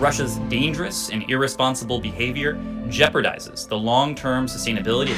[0.00, 2.56] Russia's dangerous and irresponsible behavior
[2.88, 5.12] jeopardizes the long-term sustainability.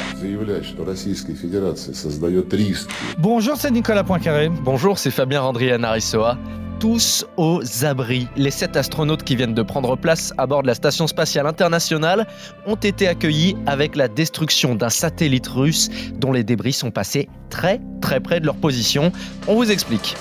[3.18, 4.48] Bonjour, c'est Nicolas Poincaré.
[4.48, 6.37] Bonjour, c'est Fabien Randrian Arisoa.
[6.80, 8.26] Tous aux abris.
[8.37, 12.27] Les sept astronautes qui viennent de prendre place à bord de la Station spatiale internationale
[12.67, 17.80] ont été accueillis avec la destruction d'un satellite russe dont les débris sont passés très
[18.01, 19.12] très près de leur position.
[19.46, 20.17] On vous explique.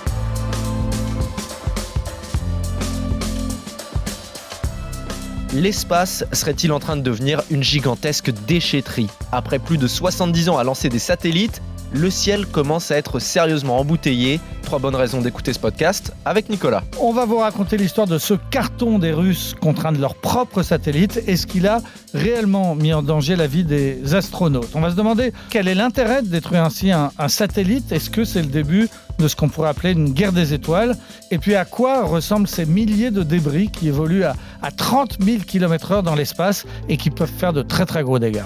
[5.54, 9.10] L'espace serait-il en train de devenir une gigantesque déchetterie?
[9.33, 11.61] Après plus de 70 ans à lancer des satellites,
[11.93, 14.39] le ciel commence à être sérieusement embouteillé.
[14.63, 16.83] Trois bonnes raisons d'écouter ce podcast avec Nicolas.
[17.01, 20.63] On va vous raconter l'histoire de ce carton des Russes contre un de leurs propres
[20.63, 21.82] satellites et ce qu'il a
[22.13, 24.69] réellement mis en danger la vie des astronautes.
[24.73, 27.91] On va se demander quel est l'intérêt de détruire ainsi un, un satellite.
[27.91, 28.87] Est-ce que c'est le début
[29.19, 30.96] de ce qu'on pourrait appeler une guerre des étoiles?
[31.32, 35.44] Et puis à quoi ressemblent ces milliers de débris qui évoluent à, à 30 000
[35.45, 38.44] km/h dans l'espace et qui peuvent faire de très très gros dégâts?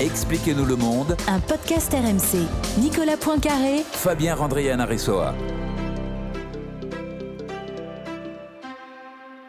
[0.00, 2.46] Expliquez-nous le monde, Un podcast RMC.
[2.80, 5.34] Nicolas Poincaré, Fabien Randrian Aressoa.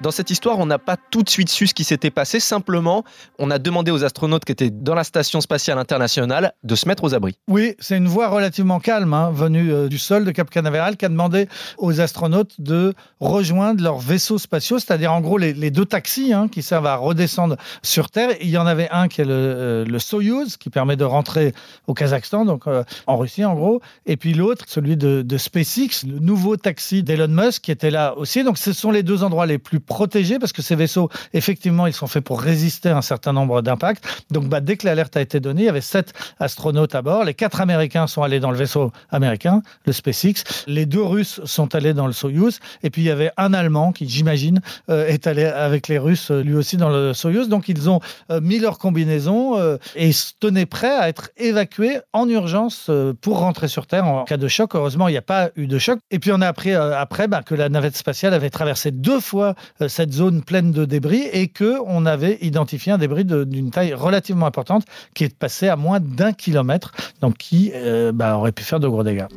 [0.04, 2.42] Dans cette histoire, on n'a pas tout de suite su ce qui s'était passé.
[2.42, 3.06] Simplement,
[3.40, 7.06] on a demandé aux astronautes qui étaient dans la station spatiale internationale de se mettre
[7.06, 7.38] aux abris.
[7.48, 11.06] Oui, c'est une voix relativement calme hein, venue euh, du sol de Cap Canaveral qui
[11.06, 16.34] a demandé aux astronautes de rejoindre leurs vaisseaux spatiaux, c'est-à-dire en gros les, deux taxis
[16.34, 18.32] hein, qui servent à redescendre sur Terre.
[18.42, 21.54] Il y en avait un qui est le, euh, le Soyuz qui permet de rentrer
[21.88, 26.06] au Kazakhstan, donc euh, en Russie en gros, et puis l'autre, celui de, de SpaceX,
[26.06, 28.44] le nouveau taxi d'Elon Musk qui était là aussi.
[28.44, 31.94] Donc ce sont les deux endroits les plus protégés parce que ces vaisseaux, effectivement, ils
[31.94, 34.04] sont faits pour résister à un certain nombre d'impacts.
[34.32, 37.24] Donc bah, dès que l'alerte a été donnée, il y avait sept astronautes à bord.
[37.26, 40.66] Les quatre Américains sont allés dans le vaisseau américain, le SpaceX.
[40.66, 42.60] Les deux Russes sont allés dans le Soyuz.
[42.82, 46.32] Et puis il y avait un Allemand qui, j'imagine, euh, est allé avec les Russes
[46.32, 47.48] euh, lui aussi dans le Soyuz.
[47.48, 48.00] Donc ils ont
[48.32, 52.90] euh, mis leur combinaison et se tenaient prêts à être évacués en urgence
[53.22, 54.74] pour rentrer sur Terre en cas de choc.
[54.74, 56.00] Heureusement, il n'y a pas eu de choc.
[56.10, 59.54] Et puis on a appris après bah, que la navette spatiale avait traversé deux fois
[59.88, 64.46] cette zone pleine de débris et que on avait identifié un débris d'une taille relativement
[64.46, 68.80] importante qui est passé à moins d'un kilomètre, donc qui euh, bah, aurait pu faire
[68.80, 69.28] de gros dégâts.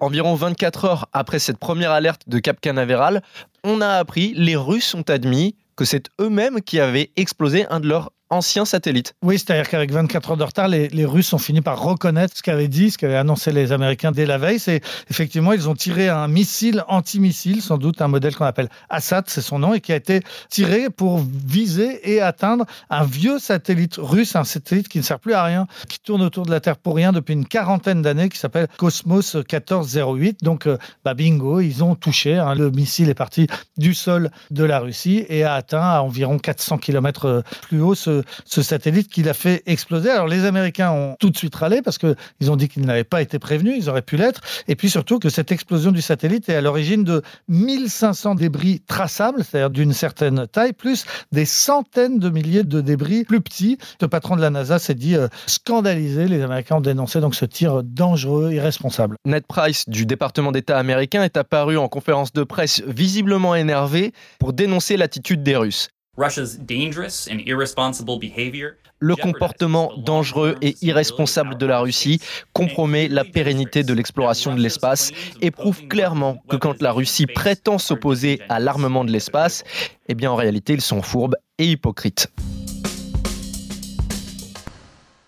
[0.00, 3.22] Environ 24 heures après cette première alerte de Cap Canaveral,
[3.62, 7.88] on a appris, les Russes ont admis que c'est eux-mêmes qui avaient explosé un de
[7.88, 9.14] leurs anciens satellites.
[9.22, 12.68] Oui, c'est-à-dire qu'avec 24 heures de retard, les, Russes ont fini par reconnaître ce qu'avaient
[12.68, 14.58] dit, ce qu'avaient annoncé les Américains dès la veille.
[14.58, 19.24] C'est effectivement, ils ont tiré un missile antimissile, sans doute un modèle qu'on appelle Assad,
[19.26, 23.96] c'est son nom, et qui a été tiré pour viser et atteindre un vieux satellite
[23.98, 26.78] russe, un satellite qui ne sert plus à rien, qui tourne autour de la Terre
[26.78, 30.42] pour rien depuis une quarantaine d'années, qui s'appelle Cosmos 1408.
[30.42, 32.38] Donc, euh, bah, bingo, ils ont touché.
[32.38, 32.54] hein.
[32.54, 36.78] Le missile est parti du sol de la Russie et a atteint à environ 400
[36.78, 40.10] km plus haut ce, ce satellite qui l'a fait exploser.
[40.10, 43.04] Alors les Américains ont tout de suite râlé parce que ils ont dit qu'ils n'avaient
[43.04, 46.48] pas été prévenus, ils auraient pu l'être, et puis surtout que cette explosion du satellite
[46.48, 52.28] est à l'origine de 1500 débris traçables, c'est-à-dire d'une certaine taille, plus des centaines de
[52.28, 53.78] milliers de débris plus petits.
[54.00, 56.28] Le patron de la NASA s'est dit euh, scandalisé.
[56.28, 59.16] Les Américains ont dénoncé donc ce tir dangereux, irresponsable.
[59.24, 64.52] Ned Price du département d'État américain est apparu en conférence de presse visiblement énervé pour
[64.52, 65.88] dénoncer l'attitude des Russes.
[66.18, 68.76] Russia's dangerous and irresponsible behavior.
[68.98, 72.20] Le comportement dangereux et irresponsable de la Russie
[72.52, 77.78] compromet la pérennité de l'exploration de l'espace et prouve clairement que quand la Russie prétend
[77.78, 79.64] s'opposer à l'armement de l'espace,
[80.06, 82.28] eh bien en réalité ils sont fourbes et hypocrites.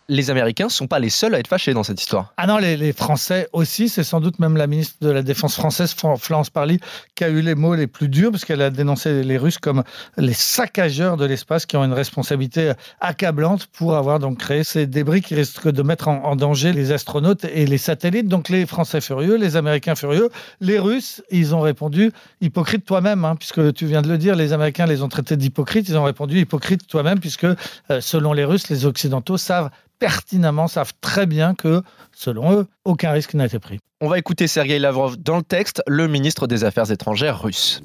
[0.08, 2.34] Les Américains ne sont pas les seuls à être fâchés dans cette histoire.
[2.36, 5.94] Ah non, les, Français aussi, c'est sans doute même la ministre de la Défense française,
[5.94, 6.78] Fran- Florence Parly,
[7.14, 9.82] qui a eu les mots les plus durs, parce qu'elle a dénoncé les Russes comme
[10.18, 15.22] les saccageurs de l'espace qui ont une responsabilité accablante pour avoir donc créé ces débris
[15.22, 18.28] qui risquent de mettre en, en danger les astronautes et les satellites.
[18.28, 20.28] Donc les Français furieux, les Américains furieux,
[20.60, 24.52] les Russes, ils ont répondu hypocrite toi-même, hein, puisque tu viens de le dire, les
[24.52, 27.56] Américains les ont traités d'hypocrites, ils ont répondu hypocrite toi-même, puisque euh,
[28.00, 29.70] selon les Russes, les Occidentaux savent
[30.04, 31.80] pertinemment, savent très bien que,
[32.12, 33.78] selon eux, aucun risque n'a été pris.
[34.02, 37.80] On va écouter Sergei Lavrov dans le texte, le ministre des Affaires étrangères russe.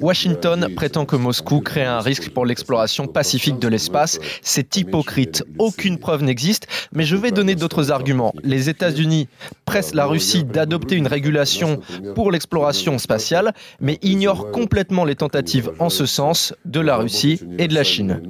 [0.00, 4.20] Washington prétend que Moscou crée un risque pour l'exploration pacifique de l'espace.
[4.42, 5.42] C'est hypocrite.
[5.58, 8.32] Aucune preuve n'existe, mais je vais donner d'autres arguments.
[8.44, 9.26] Les États-Unis
[9.64, 11.80] pressent la Russie d'adopter une régulation
[12.14, 17.66] pour l'exploration spatiale, mais ignorent complètement les tentatives en ce sens de la Russie et
[17.66, 18.22] de la Chine.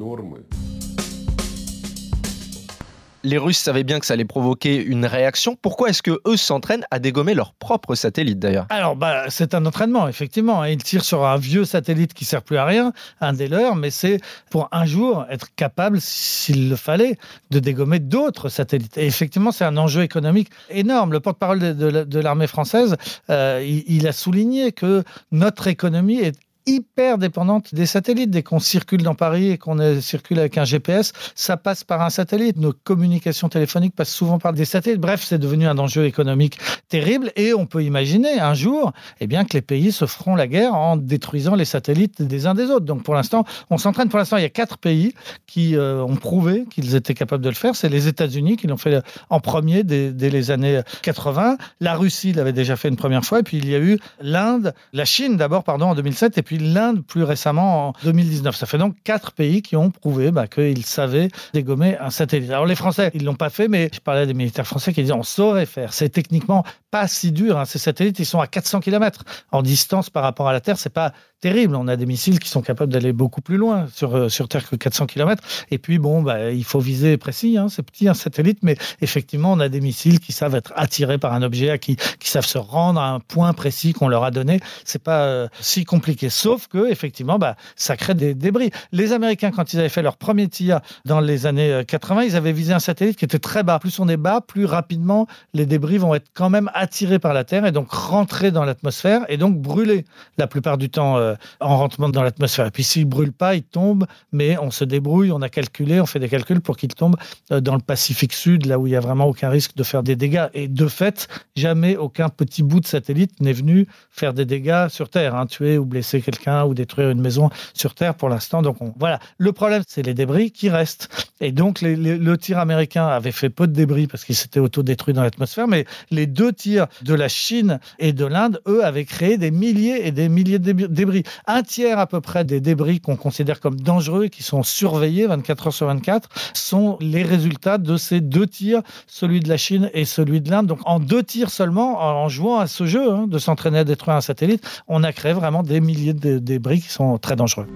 [3.27, 5.57] Les Russes savaient bien que ça allait provoquer une réaction.
[5.61, 8.67] Pourquoi est-ce que eux s'entraînent à dégommer leurs propres satellites d'ailleurs?
[8.69, 10.63] Alors, bah, c'est un entraînement, effectivement.
[10.65, 13.91] Ils tirent sur un vieux satellite qui sert plus à rien, un des leurs, mais
[13.91, 17.19] c'est pour un jour être capable, s'il le fallait,
[17.51, 18.97] de dégommer d'autres satellites.
[18.97, 21.11] Et effectivement, c'est un enjeu économique énorme.
[21.11, 22.95] Le porte-parole de, l'armée française,
[23.29, 25.03] euh, il, a souligné que
[25.33, 28.31] notre économie est hyper dépendante des satellites.
[28.31, 32.11] Dès qu'on circule dans Paris et qu'on circule avec un GPS, ça passe par un
[32.11, 32.57] satellite.
[32.57, 35.01] Nos communications téléphoniques passent souvent par des satellites.
[35.01, 36.59] Bref, c'est devenu un enjeu économique
[36.89, 40.47] terrible et on peut imaginer un jour eh bien, que les pays se feront la
[40.47, 42.85] guerre en détruisant les satellites des uns des autres.
[42.85, 44.09] Donc pour l'instant, on s'entraîne.
[44.09, 45.15] Pour l'instant, il y a quatre pays
[45.47, 47.77] qui euh, ont prouvé qu'ils étaient capables de le faire.
[47.77, 51.59] C'est les États-Unis qui l'ont fait en premier dès, dès, les années 80.
[51.81, 53.41] La Russie l'avait déjà fait une première fois.
[53.41, 56.39] Et puis il y a eu l'Inde, la Chine d'abord, pardon, en 2007.
[56.39, 58.55] Et puis l'Inde plus récemment en 2019.
[58.55, 62.51] Ça fait donc quatre pays qui ont prouvé bah, qu'ils savaient dégommer un satellite.
[62.51, 65.13] Alors les Français, ils l'ont pas fait, mais je parlais des militaires français qui disaient
[65.13, 65.93] on saurait faire.
[65.93, 66.65] C'est techniquement
[66.97, 67.59] pas si dur.
[67.59, 67.67] Hein.
[67.67, 69.23] Ces satellites, ils sont à 400 km
[69.53, 70.79] en distance par rapport à la Terre.
[70.79, 71.77] C'est pas terrible.
[71.77, 74.67] On a des missiles qui sont capables d'aller beaucoup plus loin sur, euh, sur Terre
[74.67, 75.43] que 400 km.
[75.71, 77.59] Et puis, bon, bah, il faut viser précis.
[77.59, 77.69] Hein.
[77.69, 81.35] C'est petit, un satellite, mais effectivement, on a des missiles qui savent être attirés par
[81.35, 84.61] un objet, qui, qui savent se rendre à un point précis qu'on leur a donné.
[84.85, 86.31] C'est pas euh, si compliqué.
[86.31, 88.71] Sauf que, effectivement, bah, ça crée des débris.
[88.93, 92.37] Les Américains, quand ils avaient fait leur premier tir dans les années 80, euh, ils
[92.37, 93.79] avaient visé un satellite qui était très bas.
[93.79, 97.43] Plus on est bas, plus rapidement les débris vont être quand même attirés par la
[97.43, 100.05] Terre et donc rentrer dans l'atmosphère et donc brûler
[100.39, 102.67] la plupart du temps euh, en rentrant dans l'atmosphère.
[102.67, 106.01] Et puis s'il ne brûle pas, il tombe, mais on se débrouille, on a calculé,
[106.01, 107.17] on fait des calculs pour qu'il tombe
[107.51, 110.05] euh, dans le Pacifique Sud, là où il n'y a vraiment aucun risque de faire
[110.05, 110.47] des dégâts.
[110.55, 115.09] Et de fait, jamais aucun petit bout de satellite n'est venu faire des dégâts sur
[115.09, 118.63] Terre, hein, tuer ou blesser quelqu'un ou détruire une maison sur Terre pour l'instant.
[118.63, 119.19] Donc voilà.
[119.39, 121.09] Le problème, c'est les débris qui restent.
[121.41, 125.25] Et donc le tir américain avait fait peu de débris parce qu'il s'était auto-détruit dans
[125.25, 129.51] l'atmosphère, mais les deux tirs de la Chine et de l'Inde, eux, avaient créé des
[129.51, 131.23] milliers et des milliers de débris.
[131.47, 135.69] Un tiers à peu près des débris qu'on considère comme dangereux qui sont surveillés 24
[135.69, 140.05] heures sur 24 sont les résultats de ces deux tirs, celui de la Chine et
[140.05, 140.67] celui de l'Inde.
[140.67, 144.17] Donc en deux tirs seulement, en jouant à ce jeu hein, de s'entraîner à détruire
[144.17, 147.67] un satellite, on a créé vraiment des milliers de débris qui sont très dangereux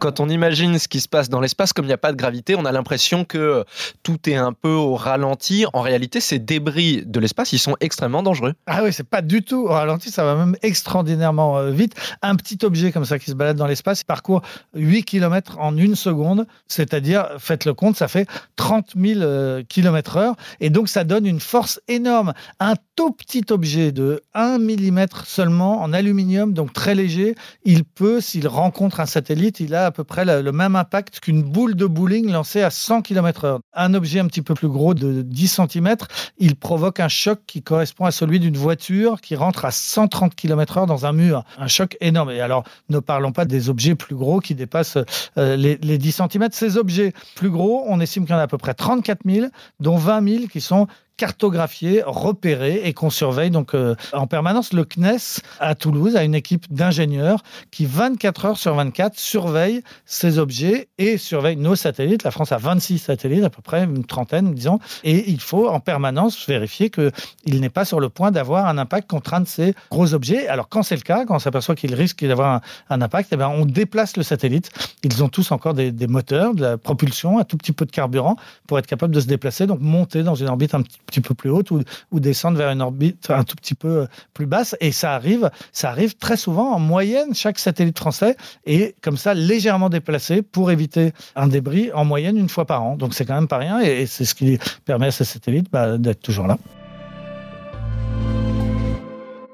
[0.00, 2.16] quand on imagine ce qui se passe dans l'espace, comme il n'y a pas de
[2.16, 3.64] gravité, on a l'impression que
[4.02, 5.66] tout est un peu au ralenti.
[5.72, 8.54] En réalité, ces débris de l'espace, ils sont extrêmement dangereux.
[8.66, 11.94] Ah oui, c'est pas du tout au ralenti, ça va même extraordinairement euh, vite.
[12.22, 14.42] Un petit objet comme ça qui se balade dans l'espace, il parcourt
[14.74, 18.26] 8 km en une seconde, c'est-à-dire, faites le compte, ça fait
[18.56, 20.34] 30 000 km heure.
[20.60, 22.32] Et donc, ça donne une force énorme.
[22.58, 28.20] Un tout petit objet de 1 mm seulement en aluminium, donc très léger, il peut,
[28.20, 31.84] s'il rencontre un satellite, il a à peu près le, même impact qu'une boule de
[31.84, 33.58] bowling lancée à 100 km/h.
[33.74, 35.96] Un objet un petit peu plus gros de 10 cm,
[36.38, 40.86] il provoque un choc qui correspond à celui d'une voiture qui rentre à 130 km/h
[40.86, 41.44] dans un mur.
[41.58, 42.30] Un choc énorme.
[42.30, 44.98] Et alors, ne parlons pas des objets plus gros qui dépassent
[45.38, 46.48] euh, les, les 10 cm.
[46.52, 49.46] Ces objets plus gros, on estime qu'il y en a à peu près 34 000,
[49.80, 50.86] dont 20 000 qui sont
[51.20, 54.72] cartographié, repéré et qu'on surveille donc euh, en permanence.
[54.72, 60.38] Le CNES à Toulouse a une équipe d'ingénieurs qui 24 heures sur 24 surveille ces
[60.38, 62.22] objets et surveille nos satellites.
[62.22, 65.78] La France a 26 satellites, à peu près une trentaine, disons, et il faut en
[65.78, 69.74] permanence vérifier qu'il n'est pas sur le point d'avoir un impact contre un de ces
[69.90, 70.48] gros objets.
[70.48, 73.48] Alors quand c'est le cas, quand on s'aperçoit qu'il risque d'avoir un, impact, eh ben,
[73.48, 74.70] on déplace le satellite.
[75.02, 78.36] Ils ont tous encore des, moteurs, de la propulsion, un tout petit peu de carburant
[78.66, 81.34] pour être capable de se déplacer, donc monter dans une orbite un petit petit peu
[81.34, 81.82] plus haute ou,
[82.20, 84.76] descendre vers une orbite un tout petit peu euh, plus basse.
[84.80, 89.34] Et ça arrive, ça arrive très souvent en moyenne, chaque satellite français est comme ça
[89.34, 92.96] légèrement déplacé pour éviter un débris en moyenne une fois par an.
[92.96, 95.98] Donc c'est quand même pas rien et, c'est ce qui permet à ces satellites bah,
[95.98, 96.58] d'être toujours là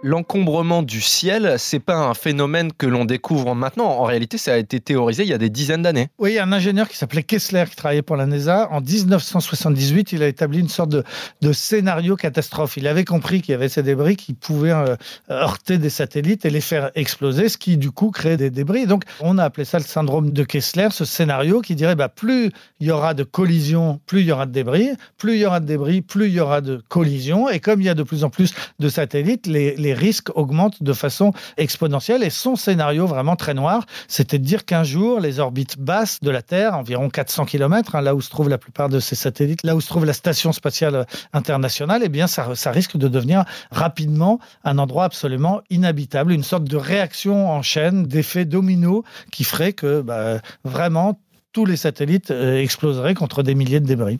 [0.03, 3.87] l'encombrement du ciel, c'est pas un phénomène que l'on découvre maintenant.
[3.87, 6.09] En réalité, ça a été théorisé il y a des dizaines d'années.
[6.19, 8.69] Oui, un ingénieur qui s'appelait Kessler qui travaillait pour la NASA.
[8.71, 12.77] En 1978, il a établi une sorte de, scénario catastrophe.
[12.77, 14.97] Il avait compris qu'il y avait ces débris qui pouvaient euh,
[15.31, 18.87] heurter des satellites et les faire exploser, ce qui du coup créait des débris.
[18.87, 22.51] Donc, on a appelé ça le syndrome de Kessler, ce scénario qui dirait bah, plus
[22.81, 25.61] il y aura de collisions, plus il y aura de débris, plus il y aura
[25.61, 27.49] de débris, plus il y aura de collisions.
[27.49, 30.93] Et comme il y a de plus en plus de satellites, les risques augmentent de
[30.93, 32.23] façon exponentielle.
[32.23, 36.31] Et son scénario vraiment très noir, c'était de dire qu'un jour, les orbites basses de
[36.31, 39.63] la Terre, environ 400 km, hein, là où se trouve la plupart de ces satellites,
[39.65, 44.39] là où se trouve la station spatiale internationale, eh bien, ça, risque de devenir rapidement
[44.65, 50.01] un endroit absolument inhabitable, une sorte de réaction en chaîne, d'effet domino qui ferait que
[50.01, 51.19] bah, vraiment
[51.53, 54.19] tous les satellites euh, exploseraient contre des milliers de débris.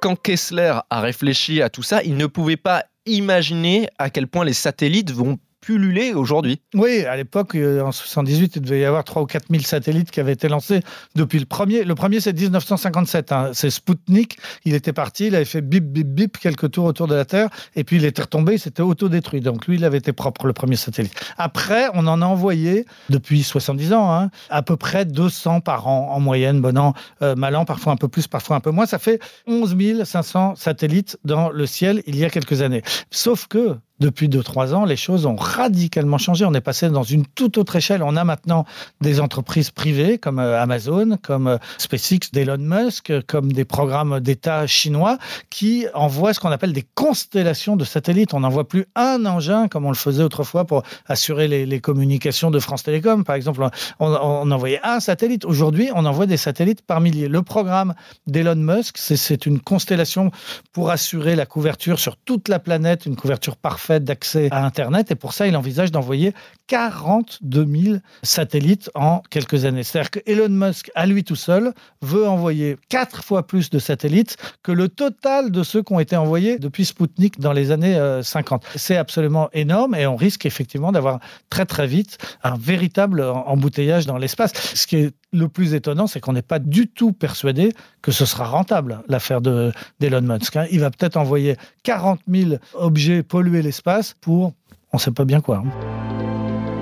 [0.00, 4.44] Quand Kessler a réfléchi à tout ça, il ne pouvait pas imaginer à quel point
[4.44, 5.38] les satellites vont
[5.68, 6.62] pulluler aujourd'hui.
[6.74, 10.10] Oui, à l'époque, euh, en 78, il devait y avoir 3 ou 4 000 satellites
[10.10, 10.80] qui avaient été lancés
[11.14, 11.84] depuis le premier.
[11.84, 13.32] Le premier, c'est 1957.
[13.32, 13.50] hein.
[13.52, 14.38] C'est Sputnik.
[14.64, 17.50] Il était parti, il avait fait bip, bip, bip quelques tours autour de la Terre,
[17.76, 19.42] et puis il était retombé, il s'était autodétruit.
[19.42, 21.12] Donc lui, il avait été propre, le premier satellite.
[21.36, 26.12] Après, on en a envoyé, depuis 70 ans, hein, à peu près 200 par an,
[26.14, 28.86] en moyenne, bon an, euh, mal an, parfois un peu plus, parfois un peu moins.
[28.86, 32.82] Ça fait 11 500 satellites dans le ciel il y a quelques années.
[33.10, 36.44] Sauf que depuis 2-3 ans, les choses ont radicalement changé.
[36.44, 38.02] On est passé dans une toute autre échelle.
[38.02, 38.64] On a maintenant
[39.00, 44.66] des entreprises privées comme euh, Amazon, comme euh, SpaceX d'Elon Musk, comme des programmes d'État
[44.66, 45.18] chinois
[45.50, 48.34] qui envoient ce qu'on appelle des constellations de satellites.
[48.34, 52.58] On n'envoie plus un engin comme on le faisait autrefois pour assurer les, communications de
[52.58, 53.24] France Télécom.
[53.24, 53.62] Par exemple,
[54.00, 55.44] on, on envoyait un satellite.
[55.44, 57.28] Aujourd'hui, on envoie des satellites par milliers.
[57.28, 57.94] Le programme
[58.26, 60.30] d'Elon Musk, c'est une constellation
[60.72, 65.10] pour assurer la couverture sur toute la planète, une couverture parfaite d'accès à Internet.
[65.10, 66.34] Et pour ça, il envisage d'envoyer
[66.66, 69.82] 42 000 satellites en quelques années.
[69.82, 74.36] C'est-à-dire que Elon Musk, à lui tout seul, veut envoyer quatre fois plus de satellites
[74.62, 78.22] que le total de ceux qui ont été envoyés depuis Sputnik dans les années euh,
[78.22, 78.64] 50.
[78.76, 84.18] C'est absolument énorme et on risque effectivement d'avoir très très vite un véritable embouteillage dans
[84.18, 84.52] l'espace.
[84.74, 88.24] Ce qui est le plus étonnant, c'est qu'on n'est pas du tout persuadé que ce
[88.24, 90.56] sera rentable, l'affaire de- d'Elon Musk.
[90.56, 90.66] hein.
[90.70, 94.54] Il va peut-être envoyer 40 000 objets polluer l'espace pour
[94.92, 95.62] on ne sait pas bien quoi.
[95.66, 96.78] hein.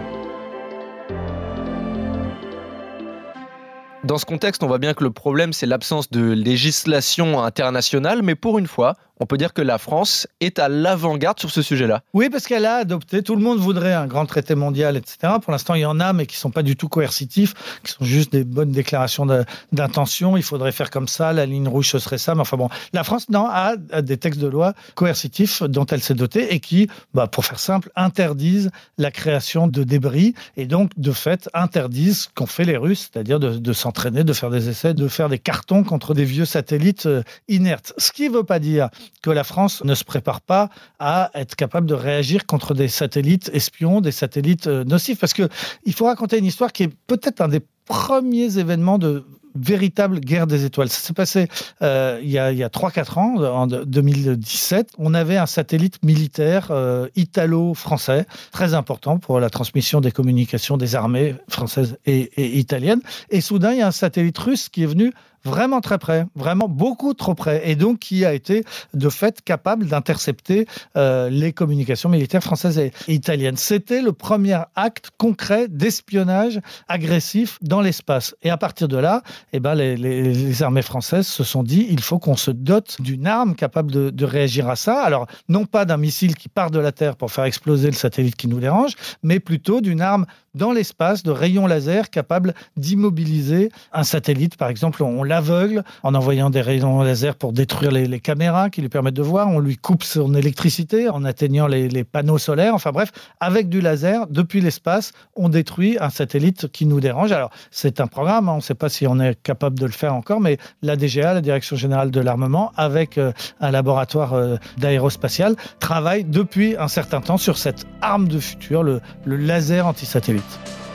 [4.04, 8.36] Dans ce contexte, on voit bien que le problème, c'est l'absence de législation internationale, mais
[8.36, 12.02] pour une fois, on peut dire que la France est à l'avant-garde sur ce sujet-là.
[12.12, 15.34] Oui, parce qu'elle a adopté, tout le monde voudrait un grand traité mondial, etc.
[15.42, 17.92] Pour l'instant, il y en a, mais qui ne sont pas du tout coercitifs, qui
[17.92, 19.26] sont juste des bonnes déclarations
[19.72, 20.36] d'intention.
[20.36, 22.34] Il faudrait faire comme ça, la ligne rouge, ce serait ça.
[22.34, 26.02] Mais enfin bon, la France, non, a, a des textes de loi coercitifs dont elle
[26.02, 30.90] s'est dotée et qui, bah, pour faire simple, interdisent la création de débris et donc,
[30.96, 34.68] de fait, interdisent ce qu'ont fait les Russes, c'est-à-dire de, de s'entraîner, de faire des
[34.68, 37.92] essais, de faire des cartons contre des vieux satellites euh, inertes.
[37.98, 38.88] Ce qui ne veut pas dire
[39.22, 43.50] que la France ne se prépare pas à être capable de réagir contre des satellites
[43.52, 45.18] espions, des satellites euh, nocifs.
[45.18, 45.48] Parce que
[45.84, 49.24] il faut raconter une histoire qui est peut-être un des premiers événements de
[49.58, 50.88] véritable guerre des étoiles.
[50.88, 51.48] Ça s'est passé
[51.82, 54.92] euh, il y a, il y a 3-4 ans, en 2017.
[54.98, 60.94] On avait un satellite militaire euh, italo-français, très important pour la transmission des communications des
[60.94, 63.00] armées françaises et, et italiennes.
[63.30, 65.12] Et soudain, il y a un satellite russe qui est venu
[65.44, 68.64] vraiment très près, vraiment beaucoup trop près, et donc qui a été
[68.94, 70.66] de fait capable d'intercepter
[70.96, 73.56] euh, les communications militaires françaises et italiennes.
[73.56, 78.34] C'était le premier acte concret d'espionnage agressif dans l'espace.
[78.42, 82.18] Et à partir de là, eh ben, les, armées françaises se sont dit il faut
[82.18, 85.02] qu'on se dote d'une arme capable de, réagir à ça.
[85.02, 88.34] Alors, non pas d'un missile qui part de la Terre pour faire exploser le satellite
[88.34, 94.02] qui nous dérange, mais plutôt d'une arme dans l'espace de rayons laser capable d'immobiliser un
[94.02, 94.56] satellite.
[94.56, 95.02] Par exemple,
[95.36, 99.48] l'aveugle en envoyant des rayons laser pour détruire les, caméras qui lui permettent de voir.
[99.48, 102.74] On lui coupe son électricité en atteignant les, les panneaux solaires.
[102.74, 107.32] Enfin bref, avec du laser, depuis l'espace, on détruit un satellite qui nous dérange.
[107.32, 109.92] Alors, c'est un programme, hein, on ne sait pas si on est capable de le
[109.92, 114.56] faire encore, mais la DGA, la Direction Générale de l'Armement, avec euh, un laboratoire euh,
[114.78, 120.85] d'aérospatial, travaille depuis un certain temps sur cette arme de futur, le, le laser anti-satellite.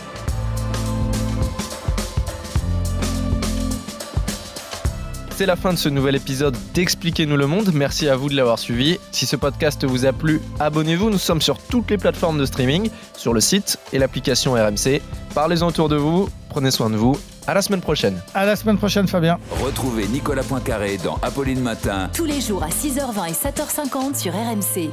[5.41, 7.71] C'est la fin de ce nouvel épisode d'Expliquez-nous le monde.
[7.73, 8.99] Merci à vous de l'avoir suivi.
[9.11, 11.09] Si ce podcast vous a plu, abonnez-vous.
[11.09, 15.01] Nous sommes sur toutes les plateformes de streaming, sur le site et l'application RMC.
[15.33, 16.29] Parlez-en autour de vous.
[16.49, 17.17] Prenez soin de vous.
[17.47, 18.21] À la semaine prochaine.
[18.35, 19.39] À la semaine prochaine, Fabien.
[19.63, 24.91] Retrouvez Nicolas Poincaré dans Apolline Matin Tous les jours à 6h20 et 7h50 sur RMC.